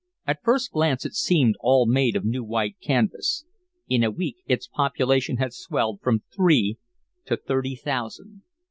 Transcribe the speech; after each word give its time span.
At 0.25 0.41
first 0.41 0.71
glance 0.71 1.05
it 1.05 1.13
seemed 1.13 1.57
all 1.59 1.85
made 1.85 2.15
of 2.15 2.25
new 2.25 2.43
white 2.43 2.75
canvas. 2.81 3.45
In 3.87 4.03
a 4.03 4.09
week 4.09 4.37
its 4.47 4.67
population 4.67 5.37
had 5.37 5.53
swelled 5.53 6.01
from 6.01 6.23
three 6.35 6.79
to 7.25 7.37
thirty 7.37 7.75
thousand. 7.75 8.41